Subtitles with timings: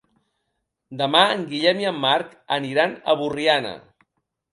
[1.01, 3.75] Demà en Guillem i en Marc aniran a Borriana.